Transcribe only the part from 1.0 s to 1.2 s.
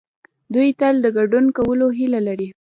د